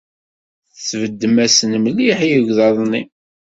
[0.87, 3.01] Tbeddemt-asen mliḥ i yegḍaḍ-nni.